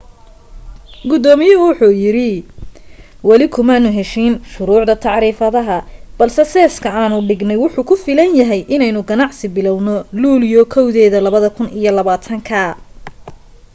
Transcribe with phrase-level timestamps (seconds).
[1.09, 2.29] gudoomiyuhu wuxu yiri
[3.27, 5.77] weli kumaanu heshiin shuruucda tacriifadaha
[6.21, 12.65] balse seeska aanu dhignay wuxu ku filan yahay inaynu ganacsi bilawno luulyo 1 2020